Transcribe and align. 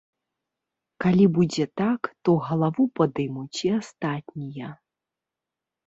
Калі 1.05 1.25
будзе 1.35 1.65
так, 1.83 2.01
то 2.23 2.31
галаву 2.47 2.83
падымуць 2.99 3.57
і 3.71 3.75
астатнія. 3.79 4.69